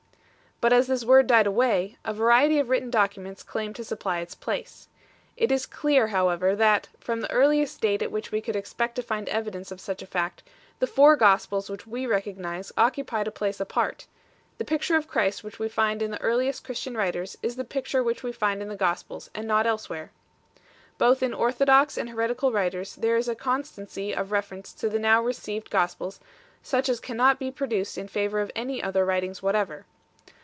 [0.63, 4.35] But as this word died away, a variety of written documents claimed to supply its
[4.35, 4.87] place.
[5.35, 9.01] It is clear however that, from the earliest date at which we could expect to
[9.01, 10.43] find evidence of such a fact,
[10.77, 14.05] the Four Gospels which we recognize occupied a place apart;
[14.59, 18.03] the picture of Christ which we find in the earliest Christian writers is the picture
[18.03, 20.11] which we find in the Gospels and not elsewhere.
[20.99, 25.23] Both in orthodox and heretical writers there is a constancy of reference to the now
[25.23, 26.19] received Gospels
[26.61, 29.87] such as cannot be produced in favour of any other writings whatever.